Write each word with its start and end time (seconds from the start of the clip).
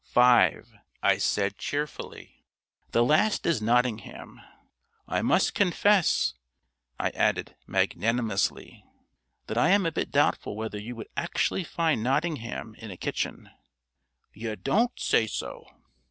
"Five," 0.13 0.67
I 1.03 1.19
said 1.19 1.59
cheerfully. 1.59 2.43
"The 2.89 3.03
last 3.05 3.45
is 3.45 3.61
Nottingham. 3.61 4.41
I 5.07 5.21
must 5.21 5.53
confess," 5.53 6.33
I 6.99 7.11
added 7.11 7.55
magnanimously, 7.67 8.83
"that 9.45 9.59
I 9.59 9.69
am 9.69 9.85
a 9.85 9.91
bit 9.91 10.09
doubtful 10.09 10.55
whether 10.55 10.79
you 10.79 10.95
would 10.95 11.09
actually 11.15 11.63
find 11.63 12.01
Nottingham 12.01 12.73
in 12.79 12.89
a 12.89 12.97
kitchen." 12.97 13.51
"You 14.33 14.55
don't 14.55 14.99
say 14.99 15.27
so!" 15.27 15.67